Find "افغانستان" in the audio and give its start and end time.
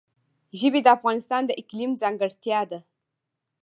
0.97-1.41